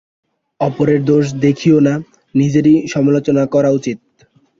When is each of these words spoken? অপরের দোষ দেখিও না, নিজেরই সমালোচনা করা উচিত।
অপরের 0.59 0.99
দোষ 1.05 1.25
দেখিও 1.41 1.77
না, 1.87 1.93
নিজেরই 2.35 2.75
সমালোচনা 2.93 3.43
করা 3.53 3.69
উচিত। 3.71 3.97